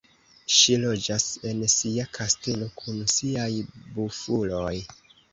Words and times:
Ŝi 0.51 0.75
loĝas 0.83 1.25
en 1.49 1.59
sia 1.73 2.05
kastelo 2.17 2.69
kun 2.79 2.97
siaj 3.17 3.45
Bufuloj. 3.99 4.73